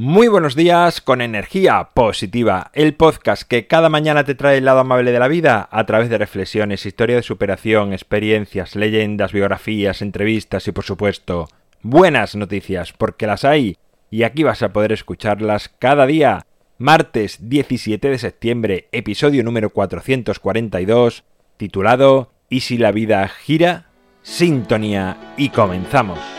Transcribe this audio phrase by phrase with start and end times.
[0.00, 4.78] Muy buenos días con energía positiva, el podcast que cada mañana te trae el lado
[4.78, 10.68] amable de la vida a través de reflexiones, historia de superación, experiencias, leyendas, biografías, entrevistas
[10.68, 11.48] y por supuesto
[11.82, 13.76] buenas noticias, porque las hay
[14.08, 16.46] y aquí vas a poder escucharlas cada día.
[16.78, 21.24] Martes 17 de septiembre, episodio número 442,
[21.56, 23.86] titulado ¿Y si la vida gira?
[24.22, 26.37] Sintonía y comenzamos.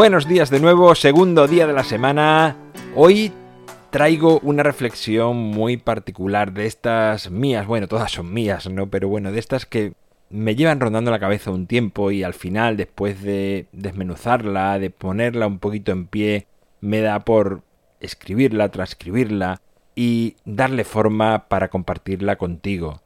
[0.00, 2.56] Buenos días de nuevo, segundo día de la semana.
[2.96, 3.30] Hoy
[3.90, 8.88] traigo una reflexión muy particular de estas mías, bueno, todas son mías, ¿no?
[8.88, 9.92] Pero bueno, de estas que
[10.30, 15.46] me llevan rondando la cabeza un tiempo y al final, después de desmenuzarla, de ponerla
[15.46, 16.46] un poquito en pie,
[16.80, 17.60] me da por
[18.00, 19.60] escribirla, transcribirla
[19.94, 23.02] y darle forma para compartirla contigo.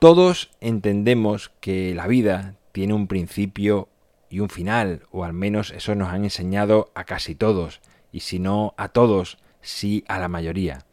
[0.00, 3.86] Todos entendemos que la vida tiene un principio
[4.34, 8.40] y un final, o al menos eso nos han enseñado a casi todos, y si
[8.40, 10.86] no a todos, sí a la mayoría.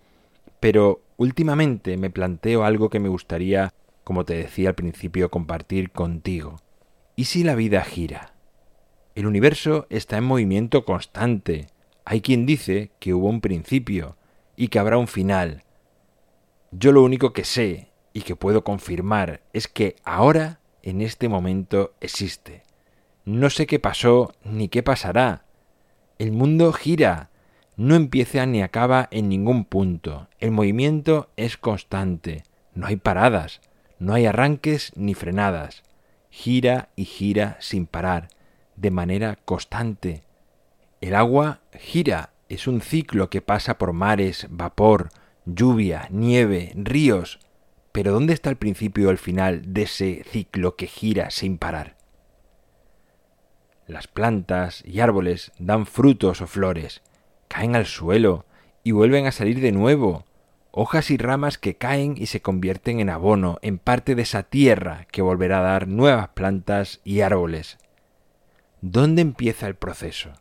[0.60, 6.62] Pero últimamente me planteo algo que me gustaría, como te decía al principio, compartir contigo.
[7.16, 8.36] ¿Y si la vida gira?
[9.16, 11.66] El universo está en movimiento constante.
[12.06, 14.18] Hay quien dice que hubo un principio
[14.56, 15.64] y que habrá un final.
[16.70, 21.96] Yo lo único que sé y que puedo confirmar es que ahora, en este momento,
[22.02, 22.62] existe.
[23.26, 25.46] No sé qué pasó ni qué pasará.
[26.18, 27.30] El mundo gira,
[27.78, 30.28] no empieza ni acaba en ningún punto.
[30.40, 33.62] El movimiento es constante, no hay paradas,
[34.00, 35.84] no hay arranques ni frenadas.
[36.32, 38.30] Gira y gira sin parar,
[38.76, 40.24] de manera constante.
[41.00, 45.10] El agua gira, es un ciclo que pasa por mares, vapor,
[45.46, 47.40] lluvia, nieve, ríos.
[47.92, 52.01] Pero ¿dónde está el principio y el final de ese ciclo que gira sin parar?
[53.92, 57.02] Las plantas y árboles dan frutos o flores,
[57.50, 58.46] caen al suelo
[58.86, 60.24] y vuelven a salir de nuevo,
[60.72, 65.08] hojas y ramas que caen y se convierten en abono, en parte de esa tierra
[65.12, 67.80] que volverá a dar nuevas plantas y árboles.
[68.80, 70.32] ¿Dónde empieza el proceso?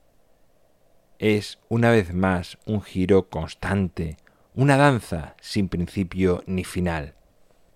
[1.19, 4.17] Es, una vez más, un giro constante,
[4.55, 7.15] una danza sin principio ni final.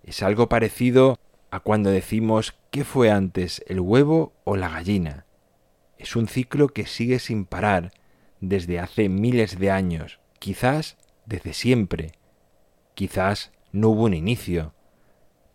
[0.03, 1.19] Es algo parecido
[1.51, 5.24] a cuando decimos qué fue antes, el huevo o la gallina.
[5.97, 7.91] Es un ciclo que sigue sin parar
[8.41, 12.11] desde hace miles de años, quizás desde siempre,
[12.93, 14.73] quizás no hubo un inicio.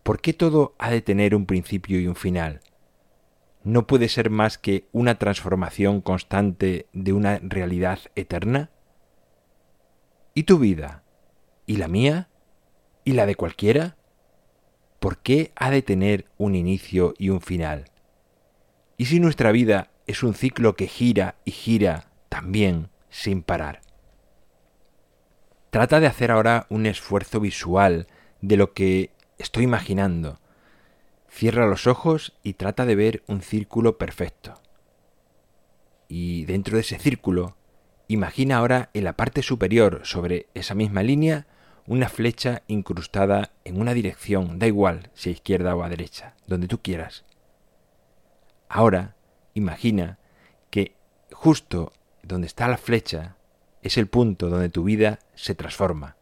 [0.03, 2.61] ¿Por qué todo ha de tener un principio y un final?
[3.63, 8.71] ¿No puede ser más que una transformación constante de una realidad eterna?
[10.35, 11.05] ¿Y tu vida?
[11.67, 12.29] ¿Y la mía?
[13.05, 13.97] ¿Y la de cualquiera?
[14.99, 17.85] ¿Por qué ha de tener un inicio y un final?
[18.97, 23.81] ¿Y si nuestra vida es un ciclo que gira y gira también sin parar.
[25.71, 28.09] Trata de hacer ahora un esfuerzo visual
[28.41, 30.41] de lo que estoy imaginando.
[31.29, 34.61] Cierra los ojos y trata de ver un círculo perfecto.
[36.09, 37.57] Y dentro de ese círculo,
[38.09, 41.47] imagina ahora en la parte superior, sobre esa misma línea,
[41.87, 46.67] una flecha incrustada en una dirección, da igual si a izquierda o a derecha, donde
[46.67, 47.25] tú quieras.
[48.69, 49.15] Ahora
[49.55, 50.19] Imagina
[50.71, 50.95] que
[51.33, 53.37] justo donde está la flecha
[53.83, 56.17] es el punto donde tu vida se transforma,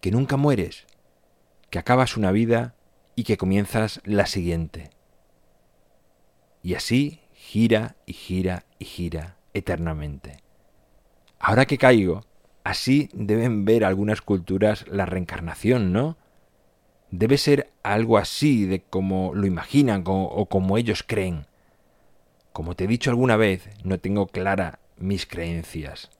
[0.00, 0.86] que nunca mueres,
[1.68, 2.74] que acabas una vida
[3.14, 4.90] y que comienzas la siguiente.
[6.62, 10.38] Y así gira y gira y gira eternamente.
[11.38, 12.24] Ahora que caigo,
[12.64, 16.16] así deben ver algunas culturas la reencarnación, ¿no?
[17.10, 21.46] Debe ser algo así de como lo imaginan o como ellos creen.
[22.52, 26.10] Como te he dicho alguna vez, no tengo clara mis creencias,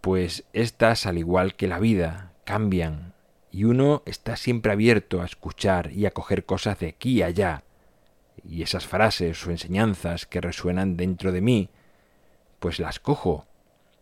[0.00, 3.14] pues estas, al igual que la vida, cambian,
[3.50, 7.62] y uno está siempre abierto a escuchar y a coger cosas de aquí y allá,
[8.44, 11.70] y esas frases o enseñanzas que resuenan dentro de mí,
[12.58, 13.46] pues las cojo,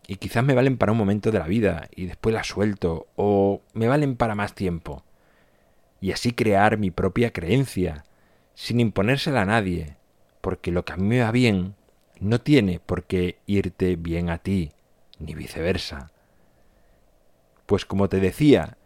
[0.09, 3.61] y quizás me valen para un momento de la vida, y después las suelto, o
[3.75, 5.05] me valen para más tiempo,
[6.01, 8.05] y así crear mi propia creencia,
[8.55, 9.97] sin imponérsela a nadie,
[10.43, 11.75] porque lo que a mí me va bien
[12.21, 14.73] no tiene por qué irte bien a ti,
[15.19, 16.11] ni viceversa.
[17.65, 18.77] Pues como te decía,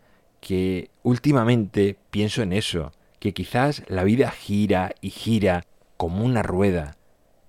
[0.41, 5.65] que últimamente pienso en eso, que quizás la vida gira y gira
[5.97, 6.97] como una rueda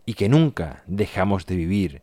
[0.06, 2.02] y que nunca dejamos de vivir,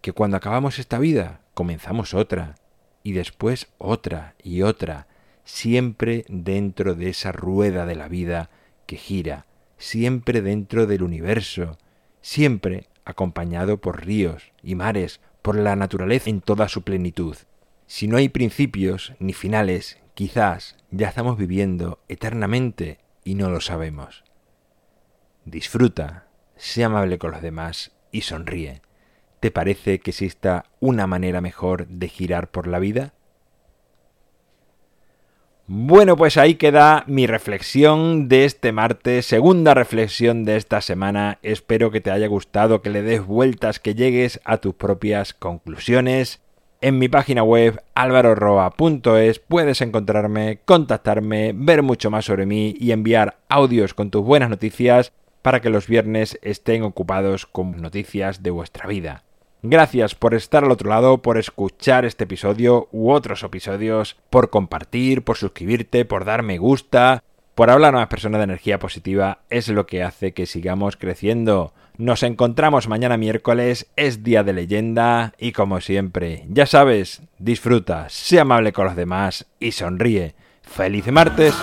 [0.00, 2.54] que cuando acabamos esta vida comenzamos otra
[3.02, 5.08] y después otra y otra,
[5.44, 8.50] siempre dentro de esa rueda de la vida
[8.86, 9.46] que gira,
[9.78, 11.78] siempre dentro del universo,
[12.20, 17.36] siempre acompañado por ríos y mares, por la naturaleza en toda su plenitud.
[17.86, 24.24] Si no hay principios ni finales, quizás ya estamos viviendo eternamente y no lo sabemos.
[25.46, 28.82] Disfruta, sé amable con los demás y sonríe.
[29.40, 33.14] ¿Te parece que exista una manera mejor de girar por la vida?
[35.70, 41.38] Bueno, pues ahí queda mi reflexión de este martes, segunda reflexión de esta semana.
[41.42, 46.40] Espero que te haya gustado, que le des vueltas, que llegues a tus propias conclusiones.
[46.80, 53.36] En mi página web alvaroroa.es puedes encontrarme, contactarme, ver mucho más sobre mí y enviar
[53.50, 55.12] audios con tus buenas noticias
[55.42, 59.27] para que los viernes estén ocupados con noticias de vuestra vida.
[59.62, 65.22] Gracias por estar al otro lado, por escuchar este episodio u otros episodios, por compartir,
[65.22, 67.24] por suscribirte, por dar me gusta,
[67.56, 71.72] por hablar a más personas de energía positiva, es lo que hace que sigamos creciendo.
[71.96, 78.38] Nos encontramos mañana miércoles, es día de leyenda y como siempre, ya sabes, disfruta, sé
[78.38, 80.36] amable con los demás y sonríe.
[80.62, 81.56] ¡Feliz martes!